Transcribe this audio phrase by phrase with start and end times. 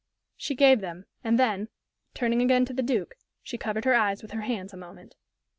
[0.35, 1.67] She gave them, and then,
[2.15, 3.13] turning again to the Duke,
[3.43, 5.13] she covered her eyes with her hands a moment.